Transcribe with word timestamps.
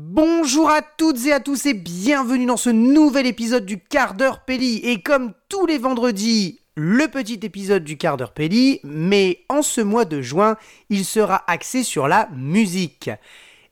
Bonjour 0.00 0.70
à 0.70 0.80
toutes 0.80 1.26
et 1.26 1.32
à 1.32 1.40
tous 1.40 1.66
et 1.66 1.74
bienvenue 1.74 2.46
dans 2.46 2.56
ce 2.56 2.70
nouvel 2.70 3.26
épisode 3.26 3.66
du 3.66 3.80
quart 3.80 4.14
d'heure 4.14 4.44
Pelli. 4.44 4.76
Et 4.84 5.02
comme 5.02 5.32
tous 5.48 5.66
les 5.66 5.76
vendredis, 5.76 6.60
le 6.76 7.08
petit 7.08 7.40
épisode 7.42 7.82
du 7.82 7.96
quart 7.96 8.16
d'heure 8.16 8.32
Pelli, 8.32 8.78
mais 8.84 9.44
en 9.48 9.60
ce 9.60 9.80
mois 9.80 10.04
de 10.04 10.22
juin, 10.22 10.56
il 10.88 11.04
sera 11.04 11.42
axé 11.50 11.82
sur 11.82 12.06
la 12.06 12.28
musique. 12.32 13.10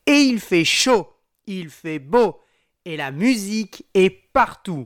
Et 0.05 0.19
il 0.19 0.41
fait 0.41 0.65
chaud, 0.65 1.07
il 1.45 1.69
fait 1.69 1.99
beau, 1.99 2.41
et 2.83 2.97
la 2.97 3.11
musique 3.11 3.85
est 3.93 4.09
partout. 4.09 4.85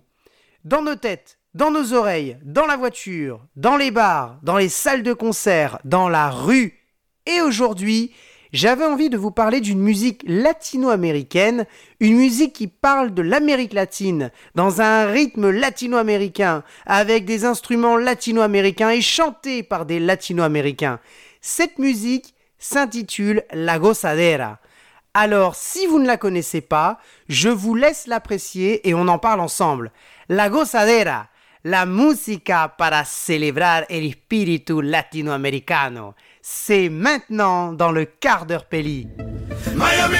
Dans 0.63 0.83
nos 0.83 0.95
têtes, 0.95 1.39
dans 1.55 1.71
nos 1.71 1.93
oreilles, 1.93 2.37
dans 2.43 2.67
la 2.67 2.77
voiture, 2.77 3.43
dans 3.55 3.77
les 3.77 3.89
bars, 3.89 4.37
dans 4.43 4.57
les 4.57 4.69
salles 4.69 5.01
de 5.01 5.13
concert, 5.13 5.79
dans 5.85 6.07
la 6.07 6.29
rue. 6.29 6.77
Et 7.25 7.41
aujourd'hui, 7.41 8.13
j'avais 8.53 8.85
envie 8.85 9.09
de 9.09 9.17
vous 9.17 9.31
parler 9.31 9.61
d'une 9.61 9.79
musique 9.79 10.23
latino-américaine, 10.25 11.65
une 11.99 12.15
musique 12.15 12.53
qui 12.53 12.67
parle 12.67 13.13
de 13.13 13.21
l'Amérique 13.21 13.73
latine, 13.73 14.31
dans 14.55 14.81
un 14.81 15.05
rythme 15.05 15.49
latino-américain, 15.49 16.63
avec 16.85 17.25
des 17.25 17.45
instruments 17.45 17.97
latino-américains 17.97 18.89
et 18.89 19.01
chantée 19.01 19.63
par 19.63 19.85
des 19.85 19.99
latino-américains. 19.99 20.99
Cette 21.41 21.79
musique 21.79 22.33
s'intitule 22.59 23.43
La 23.51 23.79
Gozadera. 23.79 24.59
Alors, 25.13 25.55
si 25.55 25.87
vous 25.87 25.99
ne 25.99 26.07
la 26.07 26.17
connaissez 26.17 26.61
pas, 26.61 26.99
je 27.27 27.49
vous 27.49 27.75
laisse 27.75 28.07
l'apprécier 28.07 28.87
et 28.87 28.93
on 28.93 29.07
en 29.07 29.19
parle 29.19 29.41
ensemble. 29.41 29.91
La 30.29 30.49
Gozadera, 30.49 31.27
la 31.63 31.85
música 31.85 32.75
para 32.77 33.05
celebrar 33.05 33.85
el 33.89 34.05
espíritu 34.05 34.81
latinoamericano. 34.81 36.15
C'est 36.41 36.89
maintenant 36.89 37.73
dans 37.73 37.91
le 37.91 38.05
quart 38.05 38.45
d'heure 38.45 38.65
Pelli. 38.65 39.07
Miami. 39.75 40.17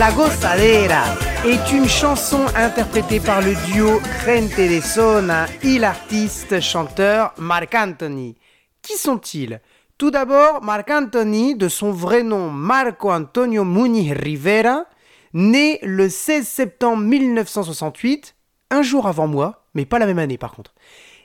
La 0.00 0.12
Gozadera 0.12 1.04
est 1.44 1.72
une 1.72 1.86
chanson 1.86 2.40
interprétée 2.56 3.20
par 3.20 3.42
le 3.42 3.52
duo 3.66 4.00
Gente 4.24 4.56
de 4.56 4.80
Zona 4.80 5.44
et 5.62 5.78
l'artiste 5.78 6.58
chanteur 6.62 7.34
Marc 7.36 7.74
Anthony. 7.74 8.34
Qui 8.80 8.94
sont-ils? 8.94 9.60
Tout 9.98 10.10
d'abord, 10.10 10.62
Marc 10.62 10.90
Anthony, 10.90 11.54
de 11.54 11.68
son 11.68 11.92
vrai 11.92 12.22
nom 12.22 12.48
Marco 12.48 13.12
Antonio 13.12 13.62
Muniz 13.62 14.12
Rivera, 14.12 14.86
né 15.34 15.78
le 15.82 16.08
16 16.08 16.48
septembre 16.48 17.02
1968, 17.02 18.34
un 18.70 18.80
jour 18.80 19.06
avant 19.06 19.26
moi, 19.26 19.66
mais 19.74 19.84
pas 19.84 19.98
la 19.98 20.06
même 20.06 20.18
année 20.18 20.38
par 20.38 20.52
contre, 20.52 20.72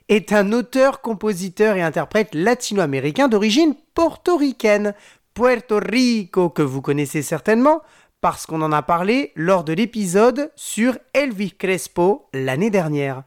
est 0.10 0.34
un 0.34 0.52
auteur, 0.52 1.00
compositeur 1.00 1.78
et 1.78 1.82
interprète 1.82 2.36
latino-américain 2.36 3.30
d'origine 3.30 3.74
portoricaine, 3.94 4.94
Puerto 5.34 5.80
Rico, 5.82 6.50
que 6.50 6.62
vous 6.62 6.82
connaissez 6.82 7.22
certainement, 7.22 7.82
parce 8.26 8.48
qu'on 8.48 8.64
en 8.64 8.72
a 8.72 8.82
parlé 8.82 9.32
lors 9.36 9.64
de 9.64 9.72
l'épisode 9.72 10.52
sur 10.56 10.98
Elvis 11.14 11.52
Crespo 11.52 12.28
l'année 12.34 12.72
dernière. 12.72 13.22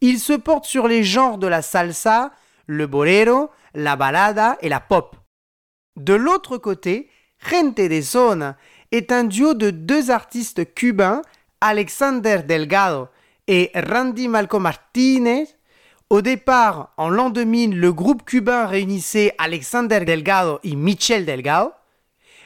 Il 0.00 0.18
se 0.18 0.32
porte 0.32 0.64
sur 0.64 0.88
les 0.88 1.04
genres 1.04 1.36
de 1.36 1.46
la 1.46 1.60
salsa, 1.60 2.30
le 2.66 2.86
bolero, 2.86 3.50
la 3.74 3.94
balada 3.94 4.56
et 4.62 4.70
la 4.70 4.80
pop. 4.80 5.16
De 5.96 6.14
l'autre 6.14 6.56
côté, 6.56 7.10
Gente 7.46 7.76
de 7.76 8.00
Zona 8.00 8.56
est 8.90 9.12
un 9.12 9.24
duo 9.24 9.52
de 9.52 9.68
deux 9.68 10.10
artistes 10.10 10.72
cubains, 10.72 11.20
Alexander 11.60 12.38
Delgado 12.38 13.08
et 13.48 13.70
Randy 13.74 14.28
Malco 14.28 14.58
Martinez. 14.58 15.44
Au 16.08 16.22
départ, 16.22 16.94
en 16.96 17.10
l'an 17.10 17.28
2000, 17.28 17.78
le 17.78 17.92
groupe 17.92 18.24
cubain 18.24 18.64
réunissait 18.64 19.34
Alexander 19.36 20.06
Delgado 20.06 20.58
et 20.64 20.74
Michel 20.74 21.26
Delgado. 21.26 21.72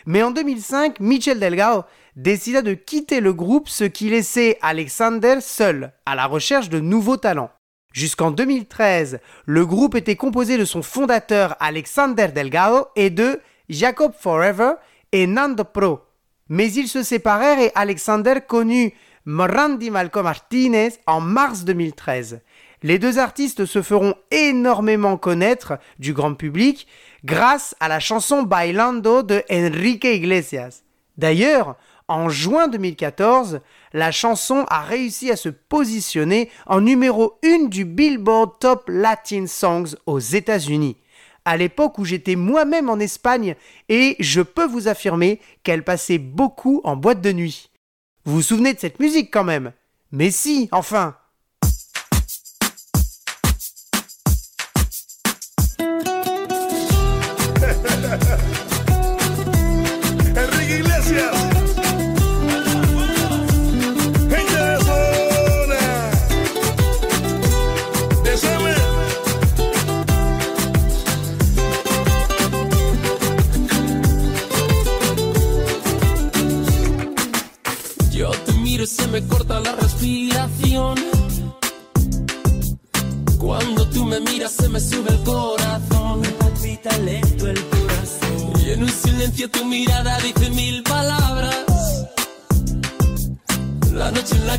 Mais 0.07 0.23
en 0.23 0.31
2005, 0.31 1.01
Michel 1.01 1.39
Delgado 1.41 1.85
décida 2.17 2.63
de 2.63 2.75
quitter 2.75 3.21
le 3.21 3.33
groupe, 3.33 3.69
ce 3.69 3.85
qui 3.85 4.11
laissait 4.11 4.59
Alexander 4.63 5.37
seul, 5.41 5.93
à 6.07 6.15
la 6.15 6.27
recherche 6.27 6.69
de 6.69 6.81
nouveaux 6.81 7.17
talents. 7.17 7.51
Jusqu'en 7.93 8.31
2013, 8.31 9.21
le 9.45 9.67
groupe 9.67 9.95
était 9.95 10.17
composé 10.17 10.57
de 10.57 10.65
son 10.65 10.83
fondateur 10.83 11.57
Alexander 11.61 12.29
Delgado 12.29 12.87
et 12.97 13.11
de 13.11 13.41
Jacob 13.69 14.13
Forever 14.19 14.75
et 15.13 15.27
Nando 15.27 15.65
Pro. 15.65 16.01
Mais 16.49 16.73
ils 16.73 16.89
se 16.89 17.03
séparèrent 17.03 17.61
et 17.61 17.73
Alexander 17.75 18.37
connut 18.47 18.93
Randy 19.27 19.91
Malcolm 19.91 20.25
Martinez 20.25 20.91
en 21.07 21.21
mars 21.21 21.65
2013. 21.65 22.41
Les 22.83 22.99
deux 22.99 23.19
artistes 23.19 23.65
se 23.65 23.81
feront 23.81 24.15
énormément 24.33 25.17
connaître 25.17 25.79
du 26.01 26.13
grand 26.13 26.35
public 26.35 26.89
grâce 27.25 27.77
à 27.79 27.87
la 27.87 28.01
chanson 28.01 28.43
Bailando 28.43 29.23
de 29.23 29.43
Enrique 29.51 30.05
Iglesias. 30.05 30.83
D'ailleurs, 31.17 31.77
en 32.09 32.29
juin 32.29 32.67
2014, 32.67 33.61
la 33.93 34.11
chanson 34.11 34.67
a 34.69 34.81
réussi 34.81 35.31
à 35.31 35.37
se 35.37 35.49
positionner 35.49 36.51
en 36.67 36.81
numéro 36.81 37.39
1 37.45 37.69
du 37.69 37.85
Billboard 37.85 38.59
Top 38.59 38.85
Latin 38.89 39.47
Songs 39.47 39.95
aux 40.07 40.19
États-Unis. 40.19 40.97
À 41.45 41.57
l'époque 41.57 41.99
où 41.99 42.05
j'étais 42.05 42.37
moi-même 42.37 42.91
en 42.91 42.99
Espagne 42.99 43.55
et 43.89 44.17
je 44.19 44.43
peux 44.43 44.67
vous 44.67 44.89
affirmer 44.89 45.41
qu'elle 45.63 45.85
passait 45.85 46.19
beaucoup 46.19 46.81
en 46.83 46.97
boîte 46.97 47.21
de 47.21 47.33
nuit. 47.33 47.71
Vous 48.25 48.35
vous 48.35 48.43
souvenez 48.43 48.75
de 48.75 48.81
cette 48.81 49.01
musique 49.01 49.33
quand 49.33 49.45
même? 49.45 49.73
Mais 50.11 50.31
si, 50.31 50.69
enfin 50.73 51.17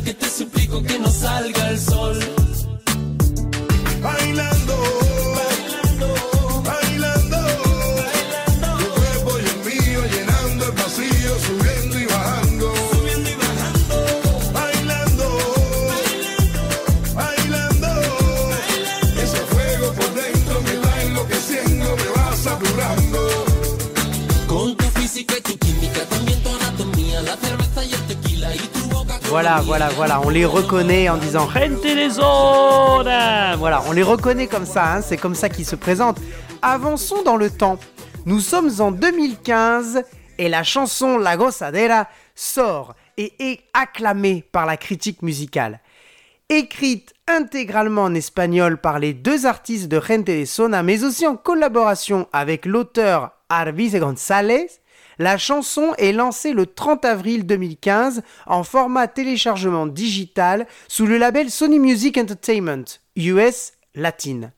que 0.02 0.14
te 0.14 0.28
suplico 0.28 0.82
que 0.82 0.98
no 0.98 1.10
salga 1.10 1.70
el 1.70 1.78
sol. 1.78 2.18
Bailando. 4.02 5.03
Voilà, 29.34 29.60
voilà, 29.62 29.88
voilà, 29.88 30.20
on 30.20 30.28
les 30.28 30.44
reconnaît 30.44 31.08
en 31.08 31.16
disant 31.16 31.50
Gente 31.50 31.82
de 31.82 32.08
zona 32.08 33.56
Voilà, 33.56 33.82
on 33.88 33.90
les 33.90 34.04
reconnaît 34.04 34.46
comme 34.46 34.64
ça, 34.64 34.94
hein, 34.94 35.02
c'est 35.02 35.16
comme 35.16 35.34
ça 35.34 35.48
qu'ils 35.48 35.66
se 35.66 35.74
présentent. 35.74 36.20
Avançons 36.62 37.20
dans 37.24 37.36
le 37.36 37.50
temps. 37.50 37.80
Nous 38.26 38.38
sommes 38.38 38.70
en 38.78 38.92
2015 38.92 40.04
et 40.38 40.48
la 40.48 40.62
chanson 40.62 41.18
La 41.18 41.36
Gozadera 41.36 42.06
sort 42.36 42.94
et 43.16 43.32
est 43.40 43.58
acclamée 43.74 44.44
par 44.52 44.66
la 44.66 44.76
critique 44.76 45.20
musicale. 45.20 45.80
Écrite 46.48 47.12
intégralement 47.26 48.04
en 48.04 48.14
espagnol 48.14 48.78
par 48.78 49.00
les 49.00 49.14
deux 49.14 49.46
artistes 49.46 49.88
de 49.88 50.00
Gente 50.00 50.28
de 50.28 50.44
Zona, 50.44 50.84
mais 50.84 51.02
aussi 51.02 51.26
en 51.26 51.34
collaboration 51.34 52.28
avec 52.32 52.66
l'auteur 52.66 53.32
Arvize 53.48 53.96
González, 53.96 54.68
la 55.18 55.38
chanson 55.38 55.94
est 55.98 56.12
lancée 56.12 56.52
le 56.52 56.66
30 56.66 57.04
avril 57.04 57.46
2015 57.46 58.22
en 58.46 58.64
format 58.64 59.08
téléchargement 59.08 59.86
digital 59.86 60.66
sous 60.88 61.06
le 61.06 61.18
label 61.18 61.50
Sony 61.50 61.78
Music 61.78 62.18
Entertainment, 62.18 62.84
US 63.16 63.72
Latine. 63.94 64.52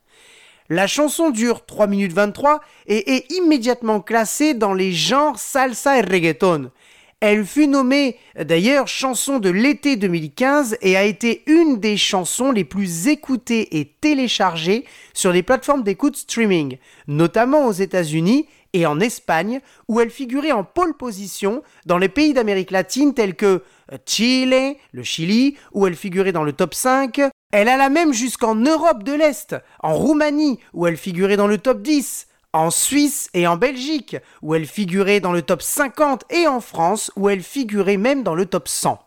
La 0.69 0.87
chanson 0.87 1.29
dure 1.29 1.65
3 1.65 1.87
minutes 1.87 2.13
23 2.13 2.59
et 2.87 3.15
est 3.15 3.31
immédiatement 3.31 4.01
classée 4.01 4.53
dans 4.53 4.73
les 4.73 4.91
genres 4.91 5.39
salsa 5.39 5.97
et 5.97 6.01
reggaeton. 6.01 6.71
Elle 7.19 7.45
fut 7.45 7.67
nommée 7.67 8.17
d'ailleurs 8.39 8.87
chanson 8.87 9.39
de 9.39 9.49
l'été 9.49 9.95
2015 9.95 10.77
et 10.81 10.95
a 10.97 11.03
été 11.03 11.41
une 11.47 11.79
des 11.79 11.97
chansons 11.97 12.51
les 12.51 12.63
plus 12.63 13.07
écoutées 13.07 13.79
et 13.79 13.85
téléchargées 13.85 14.85
sur 15.15 15.31
les 15.31 15.41
plateformes 15.41 15.81
d'écoute 15.81 16.15
streaming, 16.15 16.77
notamment 17.07 17.65
aux 17.65 17.71
États-Unis 17.71 18.45
et 18.73 18.85
en 18.85 18.99
Espagne, 18.99 19.61
où 19.87 19.99
elle 19.99 20.09
figurait 20.09 20.51
en 20.51 20.63
pole 20.63 20.95
position 20.95 21.63
dans 21.85 21.97
les 21.97 22.09
pays 22.09 22.33
d'Amérique 22.33 22.71
latine 22.71 23.13
tels 23.13 23.35
que 23.35 23.63
euh, 23.91 23.97
Chile, 24.05 24.75
le 24.91 25.03
Chili, 25.03 25.57
où 25.73 25.87
elle 25.87 25.95
figurait 25.95 26.31
dans 26.31 26.43
le 26.43 26.53
top 26.53 26.73
5. 26.73 27.21
Elle 27.51 27.69
alla 27.69 27.89
même 27.89 28.13
jusqu'en 28.13 28.55
Europe 28.55 29.03
de 29.03 29.13
l'Est, 29.13 29.55
en 29.81 29.93
Roumanie, 29.93 30.59
où 30.73 30.85
elle 30.85 30.97
figurait 30.97 31.37
dans 31.37 31.47
le 31.47 31.57
top 31.57 31.81
10, 31.81 32.27
en 32.53 32.71
Suisse 32.71 33.29
et 33.33 33.47
en 33.47 33.55
Belgique, 33.55 34.17
où 34.41 34.55
elle 34.55 34.65
figurait 34.65 35.19
dans 35.19 35.31
le 35.31 35.41
top 35.41 35.61
50, 35.61 36.25
et 36.29 36.47
en 36.47 36.59
France, 36.59 37.11
où 37.15 37.29
elle 37.29 37.43
figurait 37.43 37.97
même 37.97 38.23
dans 38.23 38.35
le 38.35 38.45
top 38.45 38.67
100. 38.67 38.99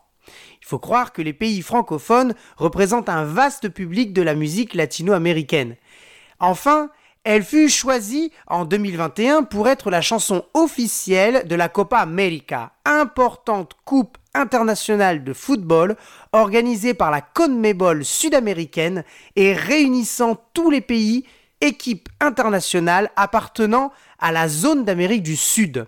Il 0.61 0.65
faut 0.65 0.79
croire 0.79 1.11
que 1.11 1.21
les 1.21 1.33
pays 1.33 1.61
francophones 1.61 2.33
représentent 2.55 3.09
un 3.09 3.25
vaste 3.25 3.69
public 3.69 4.13
de 4.13 4.21
la 4.21 4.35
musique 4.35 4.73
latino-américaine. 4.73 5.75
Enfin, 6.39 6.89
elle 7.23 7.43
fut 7.43 7.69
choisie 7.69 8.31
en 8.47 8.65
2021 8.65 9.43
pour 9.43 9.69
être 9.69 9.91
la 9.91 10.01
chanson 10.01 10.43
officielle 10.53 11.47
de 11.47 11.55
la 11.55 11.69
Copa 11.69 11.97
América, 11.97 12.73
importante 12.83 13.75
coupe 13.85 14.17
internationale 14.33 15.23
de 15.23 15.33
football 15.33 15.95
organisée 16.31 16.93
par 16.95 17.11
la 17.11 17.21
CONMEBOL 17.21 18.03
sud-américaine 18.03 19.03
et 19.35 19.53
réunissant 19.53 20.35
tous 20.53 20.71
les 20.71 20.81
pays, 20.81 21.25
équipes 21.59 22.09
internationales 22.19 23.11
appartenant 23.15 23.91
à 24.17 24.31
la 24.31 24.47
zone 24.47 24.83
d'Amérique 24.83 25.23
du 25.23 25.35
Sud. 25.35 25.85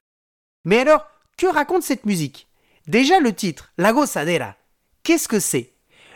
Mais 0.65 0.79
alors, 0.79 1.07
que 1.37 1.47
raconte 1.47 1.83
cette 1.83 2.05
musique? 2.05 2.47
Déjà 2.85 3.19
le 3.19 3.33
titre, 3.33 3.71
La 3.77 3.91
Gozadera. 3.91 4.55
Qu'est-ce 5.01 5.27
que 5.27 5.39
c'est? 5.39 5.72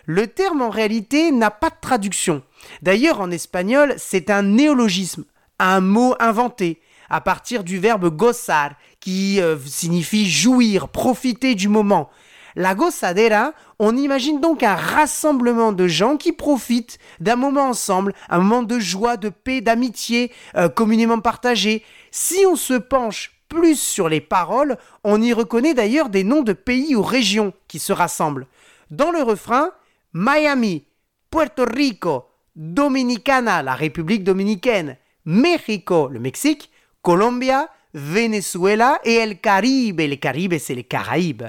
Le 0.09 0.27
terme 0.27 0.62
en 0.62 0.69
réalité 0.69 1.33
n'a 1.33 1.51
pas 1.51 1.69
de 1.69 1.75
traduction. 1.81 2.42
D'ailleurs, 2.81 3.19
en 3.19 3.30
espagnol, 3.30 3.94
c'est 3.98 4.30
un 4.30 4.42
néologisme, 4.42 5.25
un 5.59 5.81
mot 5.81 6.15
inventé 6.19 6.81
à 7.09 7.19
partir 7.19 7.65
du 7.65 7.77
verbe 7.77 8.09
gozar, 8.15 8.71
qui 9.01 9.42
euh, 9.42 9.57
signifie 9.65 10.30
jouir, 10.30 10.88
profiter 10.88 11.56
du 11.56 11.68
moment. 11.68 12.09
La 12.56 12.74
gozadera, 12.74 13.51
on 13.80 13.98
imagine 13.98 14.39
donc 14.39 14.63
un 14.63 14.75
rassemblement 14.75 15.74
de 15.74 15.88
gens 15.88 16.15
qui 16.15 16.31
profitent 16.31 17.00
d'un 17.19 17.36
moment 17.36 17.68
ensemble, 17.68 18.13
un 18.30 18.39
moment 18.39 18.63
de 18.63 18.80
joie, 18.80 19.18
de 19.18 19.27
paix, 19.27 19.59
d'amitié, 19.59 20.31
euh, 20.56 20.69
communément 20.69 21.19
partagé. 21.19 21.83
Si 22.12 22.45
on 22.48 22.56
se 22.56 22.75
penche 22.75 23.33
plus 23.50 23.77
sur 23.77 24.07
les 24.07 24.21
paroles, 24.21 24.77
on 25.04 25.21
y 25.21 25.33
reconnaît 25.33 25.74
d'ailleurs 25.74 26.07
des 26.07 26.24
noms 26.24 26.44
de 26.44 26.54
pays 26.54 26.95
ou 26.95 27.01
régions 27.01 27.51
qui 27.68 27.80
se 27.80 27.92
rassemblent. 27.92 28.48
Dans 28.89 29.12
le 29.12 29.21
refrain, 29.21 29.71
Miami, 30.19 30.83
Puerto 31.29 31.63
Rico, 31.63 32.29
Dominicana, 32.55 33.61
la 33.61 33.75
République 33.75 34.23
dominicaine, 34.23 34.97
Mexico, 35.25 36.07
le 36.07 36.19
Mexique, 36.19 36.71
Colombia, 37.03 37.69
Venezuela 37.93 38.99
et 39.03 39.13
El 39.17 39.39
Caribe. 39.39 40.01
Le 40.01 40.15
Caribe, 40.15 40.57
c'est 40.57 40.73
les 40.73 40.85
Caraïbes. 40.85 41.45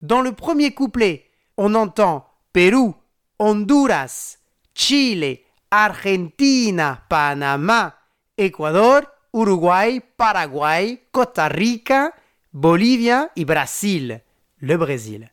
Dans 0.00 0.20
le 0.20 0.30
premier 0.30 0.72
couplet, 0.72 1.30
on 1.56 1.74
entend 1.74 2.28
Pérou, 2.52 2.94
Honduras, 3.40 4.38
Chile, 4.72 5.40
Argentina, 5.72 7.02
Panama, 7.08 7.96
Équador, 8.38 9.02
Uruguay, 9.34 10.00
Paraguay, 10.16 11.02
Costa 11.10 11.48
Rica, 11.48 12.12
Bolivia 12.52 13.30
et 13.34 13.44
Brésil, 13.44 14.20
le 14.60 14.76
Brésil. 14.76 15.28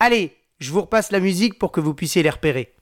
Allez, 0.00 0.37
je 0.58 0.72
vous 0.72 0.80
repasse 0.80 1.12
la 1.12 1.20
musique 1.20 1.58
pour 1.58 1.72
que 1.72 1.80
vous 1.80 1.94
puissiez 1.94 2.22
les 2.22 2.30
repérer. 2.30 2.74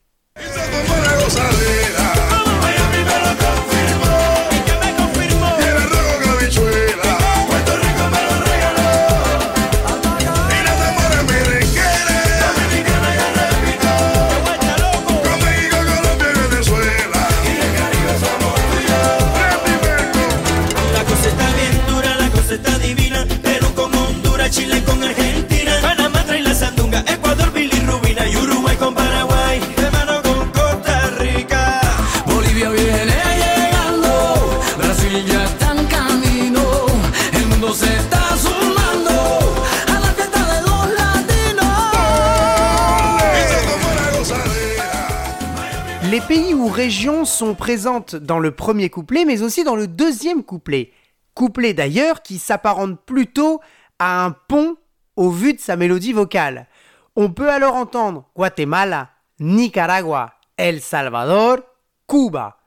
Sont 47.27 47.55
présentes 47.55 48.15
dans 48.15 48.39
le 48.39 48.51
premier 48.51 48.89
couplet, 48.89 49.25
mais 49.25 49.41
aussi 49.41 49.63
dans 49.63 49.75
le 49.75 49.87
deuxième 49.87 50.43
couplet. 50.43 50.91
Couplet 51.33 51.73
d'ailleurs 51.73 52.21
qui 52.21 52.39
s'apparente 52.39 52.99
plutôt 53.05 53.59
à 53.99 54.25
un 54.25 54.31
pont 54.31 54.77
au 55.15 55.29
vu 55.29 55.53
de 55.53 55.59
sa 55.59 55.75
mélodie 55.75 56.13
vocale. 56.13 56.67
On 57.15 57.31
peut 57.31 57.49
alors 57.49 57.75
entendre 57.75 58.25
Guatemala, 58.35 59.09
Nicaragua, 59.39 60.33
El 60.55 60.81
Salvador, 60.81 61.59
Cuba. 62.07 62.57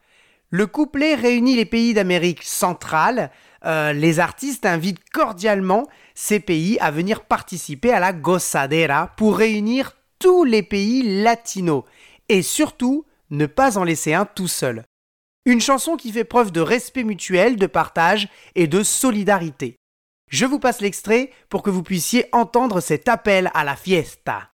Le 0.51 0.67
couplet 0.67 1.15
réunit 1.15 1.57
les 1.57 1.65
pays 1.65 1.95
d'Amérique 1.95 2.43
centrale. 2.43 3.31
Euh, 3.65 3.93
les 3.93 4.21
artistes 4.21 4.67
invitent 4.67 5.09
cordialement 5.11 5.87
ces 6.15 6.41
pays 6.41 6.79
à 6.81 6.91
venir 6.91 7.23
participer 7.23 7.93
à 7.93 8.01
la 8.01 8.13
gozadera 8.13 9.09
pour 9.17 9.39
réunir 9.39 9.97
tous 10.19 10.45
les 10.45 10.63
pays 10.63 11.23
latinos 11.23 11.85
et 12.29 12.43
surtout 12.43 13.05
ne 13.31 13.47
pas 13.47 13.79
en 13.79 13.85
laisser 13.85 14.15
un 14.15 14.25
tout 14.25 14.49
seul. 14.49 14.85
Une 15.47 15.61
chanson 15.61 15.97
qui 15.97 16.13
fait 16.13 16.25
preuve 16.25 16.53
de 16.53 16.61
respect 16.61 17.05
mutuel, 17.05 17.57
de 17.57 17.67
partage 17.67 18.29
et 18.55 18.67
de 18.67 18.83
solidarité. 18.83 19.77
Je 20.31 20.47
vous 20.47 20.59
passe 20.59 20.81
l'extrait 20.81 21.31
pour 21.49 21.63
que 21.63 21.71
vous 21.71 21.83
puissiez 21.83 22.27
entendre 22.33 22.81
cet 22.81 23.09
appel 23.09 23.51
à 23.55 23.65
la 23.65 23.75
fiesta. 23.75 24.51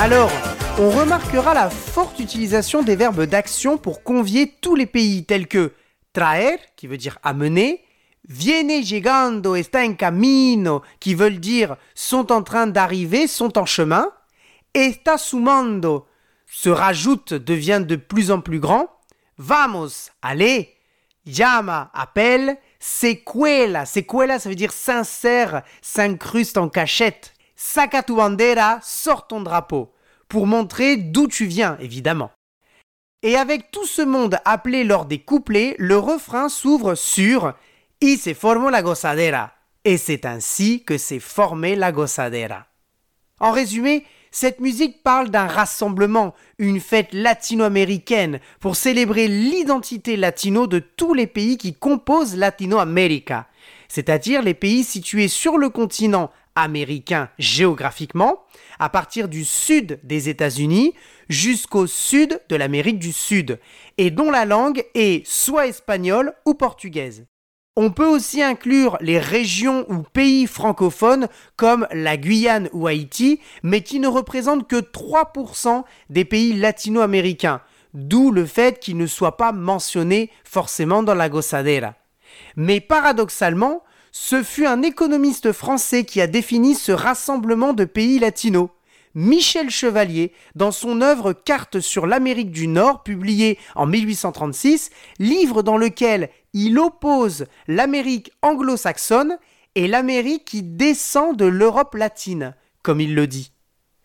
Alors, 0.00 0.30
on 0.78 0.88
remarquera 0.88 1.52
la 1.52 1.68
forte 1.68 2.20
utilisation 2.20 2.82
des 2.82 2.96
verbes 2.96 3.24
d'action 3.24 3.76
pour 3.76 4.02
convier 4.02 4.50
tous 4.62 4.74
les 4.74 4.86
pays 4.86 5.26
tels 5.26 5.46
que 5.46 5.74
traer, 6.14 6.58
qui 6.76 6.86
veut 6.86 6.96
dire 6.96 7.18
amener, 7.22 7.84
viene 8.26 8.80
llegando, 8.80 9.56
está 9.56 9.84
en 9.84 9.92
camino, 9.92 10.80
qui 11.00 11.14
veulent 11.14 11.38
dire 11.38 11.76
sont 11.94 12.32
en 12.32 12.42
train 12.42 12.66
d'arriver, 12.66 13.26
sont 13.26 13.58
en 13.58 13.66
chemin, 13.66 14.10
está 14.72 15.18
sumando, 15.18 16.06
se 16.46 16.70
rajoute, 16.70 17.34
devient 17.34 17.84
de 17.86 17.96
plus 17.96 18.30
en 18.30 18.40
plus 18.40 18.58
grand, 18.58 18.88
vamos, 19.36 20.08
allez, 20.22 20.76
llama, 21.26 21.90
appelle, 21.92 22.56
secuela, 22.78 23.84
secuela 23.84 24.38
ça 24.38 24.48
veut 24.48 24.54
dire 24.54 24.72
sincère, 24.72 25.60
s'incruste 25.82 26.56
en 26.56 26.70
cachette. 26.70 27.34
Saca 27.62 28.02
tu 28.02 28.14
bandera, 28.14 28.78
sors 28.82 29.26
ton 29.26 29.42
drapeau, 29.42 29.92
pour 30.28 30.46
montrer 30.46 30.96
d'où 30.96 31.28
tu 31.28 31.44
viens, 31.44 31.76
évidemment. 31.78 32.30
Et 33.22 33.36
avec 33.36 33.70
tout 33.70 33.84
ce 33.84 34.00
monde 34.00 34.38
appelé 34.46 34.82
lors 34.82 35.04
des 35.04 35.18
couplets, 35.18 35.76
le 35.78 35.98
refrain 35.98 36.48
s'ouvre 36.48 36.94
sur 36.94 37.52
Y 38.00 38.16
se 38.16 38.32
formó 38.32 38.70
la 38.70 38.80
gozadera. 38.80 39.52
Et 39.84 39.98
c'est 39.98 40.24
ainsi 40.24 40.84
que 40.84 40.96
s'est 40.96 41.20
formée 41.20 41.76
la 41.76 41.92
gozadera. 41.92 42.64
En 43.40 43.50
résumé, 43.50 44.06
cette 44.30 44.60
musique 44.60 45.02
parle 45.02 45.28
d'un 45.28 45.46
rassemblement, 45.46 46.34
une 46.58 46.80
fête 46.80 47.12
latino-américaine 47.12 48.40
pour 48.60 48.74
célébrer 48.74 49.28
l'identité 49.28 50.16
latino 50.16 50.66
de 50.66 50.78
tous 50.78 51.12
les 51.12 51.26
pays 51.26 51.58
qui 51.58 51.74
composent 51.74 52.36
Latino-América, 52.36 53.48
c'est-à-dire 53.86 54.40
les 54.40 54.54
pays 54.54 54.82
situés 54.82 55.28
sur 55.28 55.58
le 55.58 55.68
continent 55.68 56.30
américain 56.54 57.28
géographiquement, 57.38 58.44
à 58.78 58.88
partir 58.88 59.28
du 59.28 59.44
sud 59.44 60.00
des 60.02 60.28
États-Unis 60.28 60.94
jusqu'au 61.28 61.86
sud 61.86 62.40
de 62.48 62.56
l'Amérique 62.56 62.98
du 62.98 63.12
Sud, 63.12 63.58
et 63.98 64.10
dont 64.10 64.30
la 64.30 64.44
langue 64.44 64.84
est 64.94 65.26
soit 65.26 65.66
espagnole 65.66 66.34
ou 66.44 66.54
portugaise. 66.54 67.26
On 67.76 67.90
peut 67.92 68.06
aussi 68.06 68.42
inclure 68.42 68.98
les 69.00 69.18
régions 69.18 69.86
ou 69.88 70.02
pays 70.02 70.46
francophones 70.46 71.28
comme 71.56 71.86
la 71.92 72.16
Guyane 72.16 72.68
ou 72.72 72.86
Haïti, 72.86 73.40
mais 73.62 73.82
qui 73.82 74.00
ne 74.00 74.08
représentent 74.08 74.68
que 74.68 74.76
3% 74.76 75.84
des 76.10 76.24
pays 76.24 76.52
latino-américains, 76.52 77.62
d'où 77.94 78.32
le 78.32 78.44
fait 78.44 78.80
qu'ils 78.80 78.96
ne 78.96 79.06
soient 79.06 79.36
pas 79.36 79.52
mentionnés 79.52 80.30
forcément 80.44 81.02
dans 81.02 81.14
la 81.14 81.28
gozadera. 81.28 81.94
Mais 82.56 82.80
paradoxalement, 82.80 83.82
ce 84.12 84.42
fut 84.42 84.66
un 84.66 84.82
économiste 84.82 85.52
français 85.52 86.04
qui 86.04 86.20
a 86.20 86.26
défini 86.26 86.74
ce 86.74 86.92
rassemblement 86.92 87.72
de 87.72 87.84
pays 87.84 88.18
latinos. 88.18 88.68
Michel 89.14 89.70
Chevalier, 89.70 90.32
dans 90.54 90.70
son 90.70 91.00
œuvre 91.00 91.32
Carte 91.32 91.80
sur 91.80 92.06
l'Amérique 92.06 92.52
du 92.52 92.68
Nord, 92.68 93.02
publiée 93.02 93.58
en 93.74 93.86
1836, 93.86 94.90
livre 95.18 95.62
dans 95.62 95.76
lequel 95.76 96.30
il 96.52 96.78
oppose 96.78 97.46
l'Amérique 97.66 98.32
anglo-saxonne 98.42 99.38
et 99.74 99.88
l'Amérique 99.88 100.44
qui 100.44 100.62
descend 100.62 101.36
de 101.36 101.44
l'Europe 101.44 101.94
latine, 101.94 102.54
comme 102.82 103.00
il 103.00 103.14
le 103.14 103.26
dit. 103.26 103.52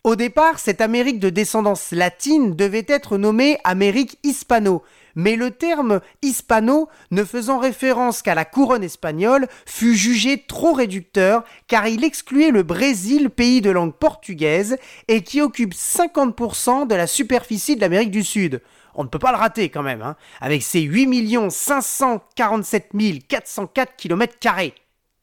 Au 0.03 0.15
départ, 0.15 0.59
cette 0.59 0.81
Amérique 0.81 1.19
de 1.19 1.29
descendance 1.29 1.91
latine 1.91 2.55
devait 2.55 2.85
être 2.87 3.17
nommée 3.17 3.57
Amérique 3.63 4.19
hispano, 4.23 4.83
mais 5.15 5.35
le 5.35 5.51
terme 5.51 6.01
hispano, 6.21 6.89
ne 7.11 7.23
faisant 7.23 7.59
référence 7.59 8.21
qu'à 8.21 8.35
la 8.35 8.45
couronne 8.45 8.83
espagnole, 8.83 9.47
fut 9.65 9.95
jugé 9.95 10.43
trop 10.47 10.73
réducteur 10.73 11.43
car 11.67 11.87
il 11.87 12.03
excluait 12.03 12.51
le 12.51 12.63
Brésil, 12.63 13.29
pays 13.29 13.61
de 13.61 13.71
langue 13.71 13.93
portugaise, 13.93 14.77
et 15.07 15.21
qui 15.21 15.41
occupe 15.41 15.73
50% 15.73 16.87
de 16.87 16.95
la 16.95 17.07
superficie 17.07 17.75
de 17.75 17.81
l'Amérique 17.81 18.11
du 18.11 18.23
Sud. 18.23 18.61
On 18.93 19.03
ne 19.03 19.09
peut 19.09 19.19
pas 19.19 19.31
le 19.31 19.37
rater 19.37 19.69
quand 19.69 19.83
même, 19.83 20.01
hein, 20.01 20.15
avec 20.39 20.63
ses 20.63 20.81
8 20.81 21.49
547 21.49 22.91
404 23.27 23.95
km. 23.97 24.35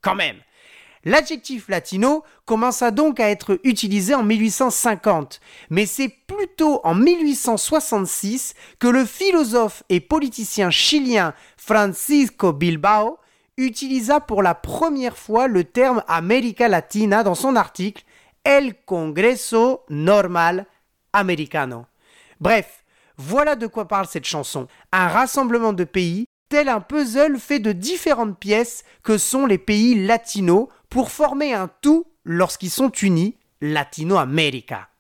Quand 0.03 0.15
même. 0.15 0.37
L'adjectif 1.05 1.69
latino 1.69 2.23
commença 2.45 2.93
donc 2.93 3.19
à 3.19 3.29
être 3.29 3.59
utilisé 3.65 4.15
en 4.15 4.23
1850, 4.23 5.41
mais 5.71 5.85
c'est 5.85 6.09
plutôt 6.09 6.81
en 6.85 6.95
1866 6.95 8.55
que 8.79 8.87
le 8.87 9.05
philosophe 9.05 9.83
et 9.89 9.99
politicien 9.99 10.71
chilien 10.71 11.35
Francisco 11.57 12.53
Bilbao 12.53 13.19
utilisa 13.57 14.21
pour 14.21 14.43
la 14.43 14.55
première 14.55 15.19
fois 15.19 15.49
le 15.49 15.65
terme 15.65 16.05
América 16.07 16.69
Latina 16.69 17.25
dans 17.25 17.35
son 17.35 17.57
article 17.57 18.05
El 18.45 18.75
Congreso 18.85 19.83
Normal 19.89 20.67
Americano. 21.13 21.87
Bref, 22.41 22.85
voilà 23.17 23.57
de 23.57 23.67
quoi 23.67 23.89
parle 23.89 24.07
cette 24.07 24.25
chanson. 24.25 24.69
Un 24.93 25.09
rassemblement 25.09 25.73
de 25.73 25.85
pays, 25.85 26.27
tel 26.49 26.69
un 26.69 26.81
puzzle 26.81 27.39
fait 27.39 27.61
de 27.61 27.73
différentes 27.73 28.39
pièces 28.39 28.85
que 29.03 29.19
sont 29.19 29.47
les 29.47 29.59
pays 29.59 30.07
latinos 30.07 30.69
pour 30.93 31.11
former 31.11 31.55
un 31.55 31.71
tout 31.81 32.05
lorsqu'ils 32.23 32.71
sont 32.71 32.91
unis, 32.91 33.39
Latino-América. 33.63 34.91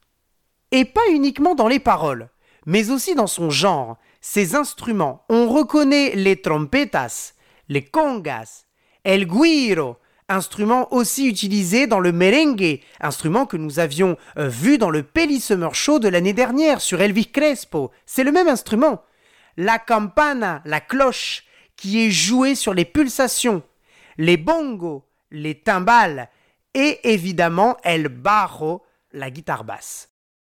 Et 0.71 0.87
pas 0.87 1.07
uniquement 1.11 1.55
dans 1.55 1.69
les 1.69 1.81
paroles, 1.81 2.31
mais 2.65 2.91
aussi 2.91 3.15
dans 3.15 3.27
son 3.27 3.51
genre, 3.51 3.99
ses 4.23 4.55
instruments. 4.55 5.27
On 5.29 5.51
reconnaît 5.51 6.13
les 6.15 6.41
trompetas, 6.41 7.35
les 7.69 7.85
congas, 7.85 8.65
el 9.05 9.27
guiro, 9.27 9.99
instrument 10.31 10.91
aussi 10.95 11.29
utilisé 11.29 11.87
dans 11.87 12.01
le 12.01 12.13
merengue, 12.13 12.81
instrument 13.01 13.45
que 13.45 13.59
nous 13.59 13.79
avions 13.79 14.17
euh, 14.39 14.49
vu 14.49 14.79
dans 14.79 14.89
le 14.89 15.03
Pelly 15.03 15.43
Summer 15.43 15.75
Show 15.75 15.99
de 15.99 16.09
l'année 16.09 16.33
dernière 16.33 16.81
sur 16.81 17.03
Elvis 17.03 17.31
Crespo. 17.31 17.91
C'est 18.07 18.25
le 18.25 18.33
même 18.33 18.49
instrument. 18.49 19.03
La 19.59 19.79
campana, 19.79 20.63
la 20.65 20.81
cloche, 20.81 21.45
qui 21.77 22.03
est 22.07 22.11
jouée 22.11 22.55
sur 22.55 22.73
les 22.73 22.87
pulsations. 22.87 23.63
Les 24.17 24.39
bongos, 24.39 25.05
les 25.33 25.57
timbales 25.57 26.29
et 26.75 27.01
évidemment 27.13 27.77
El 27.83 28.09
Barro, 28.09 28.83
la 29.13 29.31
guitare 29.31 29.65
basse. 29.65 30.11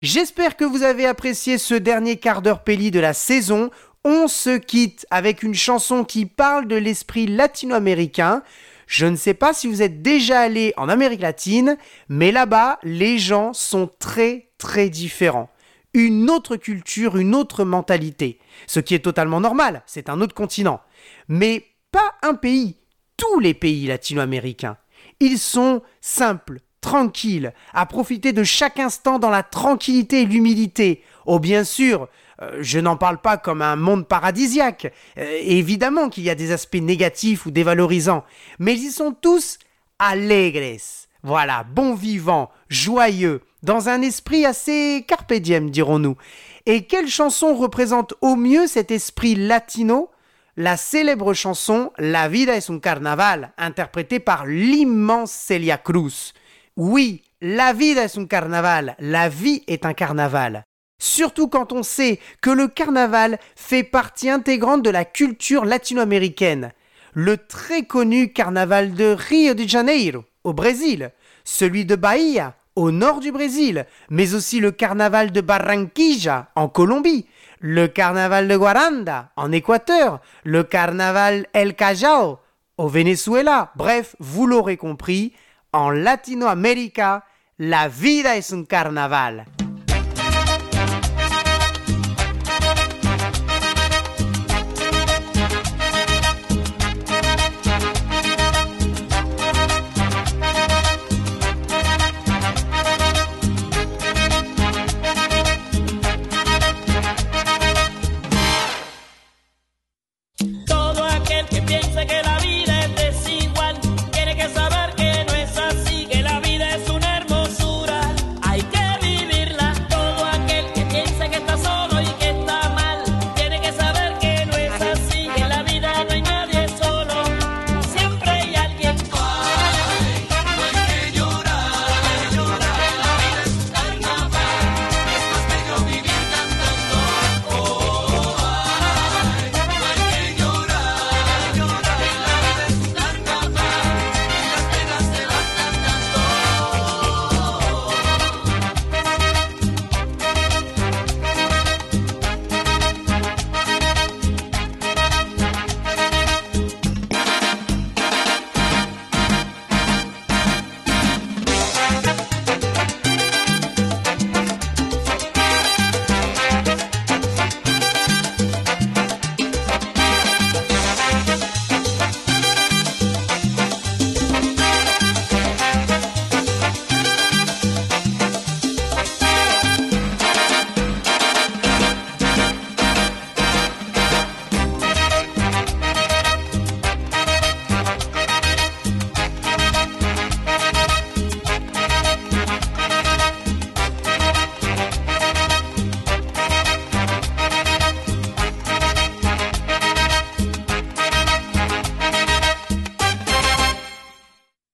J'espère 0.02 0.58
que 0.58 0.66
vous 0.66 0.84
avez 0.84 1.06
apprécié 1.06 1.58
ce 1.58 1.76
dernier 1.76 2.18
quart 2.18 2.42
d'heure 2.42 2.64
Pelli 2.64 2.92
de 2.92 3.00
la 3.00 3.14
saison. 3.14 3.72
On 4.04 4.28
se 4.28 4.58
quitte 4.58 5.08
avec 5.12 5.44
une 5.44 5.56
chanson 5.56 6.04
qui 6.04 6.26
parle 6.26 6.68
de 6.68 6.76
l'esprit 6.76 7.26
latino-américain. 7.26 8.44
Je 8.86 9.06
ne 9.06 9.16
sais 9.16 9.34
pas 9.34 9.54
si 9.54 9.68
vous 9.68 9.82
êtes 9.82 10.02
déjà 10.02 10.42
allé 10.42 10.74
en 10.76 10.90
Amérique 10.90 11.22
latine, 11.22 11.78
mais 12.10 12.34
là-bas, 12.34 12.80
les 12.84 13.18
gens 13.18 13.54
sont 13.54 13.90
très 13.98 14.52
très 14.58 14.90
différents. 14.90 15.50
Une 15.94 16.30
autre 16.30 16.58
culture, 16.58 17.18
une 17.18 17.34
autre 17.34 17.64
mentalité. 17.64 18.40
Ce 18.68 18.82
qui 18.82 18.96
est 18.96 19.00
totalement 19.00 19.40
normal, 19.40 19.84
c'est 19.86 20.10
un 20.10 20.20
autre 20.20 20.36
continent. 20.36 20.82
Mais 21.30 21.66
pas 21.92 22.14
un 22.24 22.34
pays 22.34 22.76
tous 23.18 23.40
les 23.40 23.54
pays 23.54 23.88
latino-américains. 23.88 24.78
Ils 25.20 25.40
sont 25.40 25.82
simples, 26.02 26.60
tranquilles, 26.82 27.54
à 27.74 27.86
profiter 27.86 28.34
de 28.34 28.44
chaque 28.44 28.80
instant 28.80 29.20
dans 29.20 29.30
la 29.30 29.44
tranquillité 29.44 30.22
et 30.22 30.26
l'humilité. 30.26 31.02
Oh 31.26 31.40
bien 31.40 31.64
sûr, 31.64 32.10
euh, 32.42 32.58
je 32.62 32.80
n'en 32.80 32.98
parle 32.98 33.20
pas 33.20 33.38
comme 33.38 33.62
un 33.62 33.76
monde 33.76 34.08
paradisiaque. 34.08 34.92
Euh, 35.18 35.40
évidemment 35.42 36.10
qu'il 36.10 36.24
y 36.24 36.30
a 36.30 36.36
des 36.36 36.52
aspects 36.52 36.76
négatifs 36.76 37.46
ou 37.46 37.52
dévalorisants, 37.52 38.24
mais 38.60 38.74
ils 38.74 38.92
sont 38.92 39.14
tous 39.14 39.60
alegres. 40.00 40.82
Voilà, 41.24 41.64
bons 41.64 41.96
vivants, 41.96 42.52
joyeux, 42.68 43.42
dans 43.62 43.88
un 43.88 44.02
esprit 44.02 44.46
assez 44.46 45.06
carpe 45.08 45.34
dirons-nous. 45.34 46.18
Et 46.66 46.86
quelle 46.86 47.08
chanson 47.08 47.56
représente 47.56 48.14
au 48.22 48.36
mieux 48.36 48.68
cet 48.68 48.92
esprit 48.92 49.36
latino 49.36 50.10
la 50.56 50.78
célèbre 50.78 51.34
chanson 51.34 51.92
La 51.98 52.28
vida 52.28 52.56
es 52.56 52.70
un 52.70 52.80
carnaval, 52.80 53.54
interprétée 53.58 54.20
par 54.20 54.46
l'immense 54.46 55.32
Celia 55.32 55.78
Cruz. 55.78 56.34
Oui, 56.76 57.24
la 57.42 57.74
vida 57.74 58.04
es 58.04 58.18
un 58.18 58.26
carnaval, 58.26 58.96
la 59.00 59.30
vie 59.30 59.64
est 59.68 59.86
un 59.86 59.94
carnaval. 59.94 60.64
Surtout 61.02 61.48
quand 61.48 61.74
on 61.74 61.84
sait 61.84 62.20
que 62.42 62.50
le 62.50 62.68
carnaval 62.68 63.40
fait 63.56 63.84
partie 63.84 64.30
intégrante 64.30 64.84
de 64.84 64.90
la 64.90 65.06
culture 65.06 65.66
latino-américaine. 65.66 66.72
Le 67.14 67.38
très 67.38 67.84
connu 67.84 68.32
carnaval 68.32 68.94
de 68.94 69.16
Rio 69.18 69.54
de 69.54 69.68
Janeiro, 69.68 70.24
au 70.44 70.54
Brésil, 70.54 71.12
celui 71.44 71.86
de 71.86 71.96
Bahia, 71.96 72.56
au 72.76 72.92
nord 72.92 73.20
du 73.20 73.32
Brésil, 73.32 73.86
mais 74.10 74.34
aussi 74.34 74.60
le 74.60 74.72
carnaval 74.72 75.32
de 75.32 75.42
Barranquilla, 75.42 76.50
en 76.56 76.70
Colombie, 76.70 77.26
le 77.64 77.88
carnaval 77.88 78.50
de 78.50 78.58
Guaranda 78.58 79.32
en 79.38 79.54
Équateur, 79.54 80.20
le 80.44 80.66
carnaval 80.66 81.48
El 81.54 81.76
Callao 81.76 82.40
au 82.76 82.90
Venezuela. 82.90 83.72
Bref, 83.76 84.18
vous 84.20 84.48
l'aurez 84.48 84.76
compris, 84.76 85.34
en 85.72 85.90
Latinoamérica, 85.90 87.24
la 87.58 87.88
vida 87.88 88.36
es 88.36 88.52
un 88.52 88.66
carnaval. 88.66 89.46